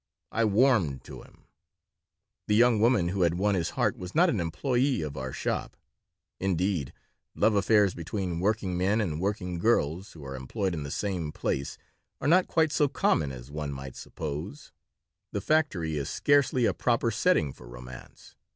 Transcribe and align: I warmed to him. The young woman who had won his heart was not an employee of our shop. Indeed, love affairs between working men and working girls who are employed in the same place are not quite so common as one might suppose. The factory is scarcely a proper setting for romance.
I 0.31 0.45
warmed 0.45 1.03
to 1.03 1.21
him. 1.21 1.43
The 2.47 2.55
young 2.55 2.79
woman 2.81 3.09
who 3.09 3.21
had 3.21 3.35
won 3.35 3.53
his 3.53 3.71
heart 3.77 3.95
was 3.99 4.15
not 4.15 4.31
an 4.31 4.39
employee 4.39 5.03
of 5.03 5.15
our 5.15 5.31
shop. 5.31 5.77
Indeed, 6.39 6.91
love 7.35 7.53
affairs 7.53 7.93
between 7.93 8.39
working 8.39 8.75
men 8.75 8.99
and 8.99 9.21
working 9.21 9.59
girls 9.59 10.13
who 10.13 10.25
are 10.25 10.35
employed 10.35 10.73
in 10.73 10.81
the 10.81 10.89
same 10.89 11.31
place 11.31 11.77
are 12.19 12.27
not 12.27 12.47
quite 12.47 12.71
so 12.71 12.87
common 12.87 13.31
as 13.31 13.51
one 13.51 13.71
might 13.71 13.95
suppose. 13.95 14.71
The 15.33 15.39
factory 15.39 15.97
is 15.97 16.09
scarcely 16.09 16.65
a 16.65 16.73
proper 16.73 17.11
setting 17.11 17.53
for 17.53 17.67
romance. 17.67 18.35